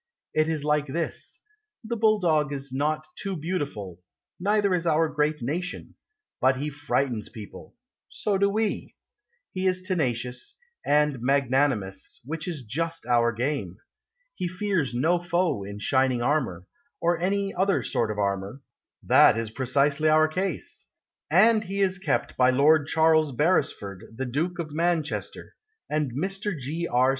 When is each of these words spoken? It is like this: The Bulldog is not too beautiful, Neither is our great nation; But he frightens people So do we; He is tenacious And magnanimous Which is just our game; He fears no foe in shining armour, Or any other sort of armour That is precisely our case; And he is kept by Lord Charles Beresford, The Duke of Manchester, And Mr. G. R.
It 0.33 0.49
is 0.49 0.63
like 0.63 0.87
this: 0.87 1.43
The 1.83 1.95
Bulldog 1.95 2.51
is 2.51 2.73
not 2.73 3.05
too 3.15 3.35
beautiful, 3.37 4.01
Neither 4.39 4.73
is 4.73 4.87
our 4.87 5.07
great 5.07 5.43
nation; 5.43 5.93
But 6.39 6.57
he 6.57 6.71
frightens 6.71 7.29
people 7.29 7.75
So 8.09 8.39
do 8.39 8.49
we; 8.49 8.95
He 9.53 9.67
is 9.67 9.83
tenacious 9.83 10.57
And 10.83 11.21
magnanimous 11.21 12.19
Which 12.25 12.47
is 12.47 12.63
just 12.65 13.05
our 13.05 13.31
game; 13.31 13.77
He 14.33 14.47
fears 14.47 14.95
no 14.95 15.19
foe 15.19 15.63
in 15.63 15.77
shining 15.77 16.23
armour, 16.23 16.65
Or 16.99 17.19
any 17.19 17.53
other 17.53 17.83
sort 17.83 18.09
of 18.09 18.17
armour 18.17 18.63
That 19.03 19.37
is 19.37 19.51
precisely 19.51 20.09
our 20.09 20.27
case; 20.27 20.89
And 21.29 21.65
he 21.65 21.79
is 21.79 21.99
kept 21.99 22.35
by 22.37 22.49
Lord 22.49 22.87
Charles 22.87 23.33
Beresford, 23.33 24.15
The 24.17 24.25
Duke 24.25 24.57
of 24.57 24.71
Manchester, 24.71 25.53
And 25.91 26.11
Mr. 26.13 26.57
G. 26.59 26.87
R. 26.87 27.09